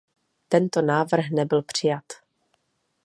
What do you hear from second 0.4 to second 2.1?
Tento návrh nebyl přijat.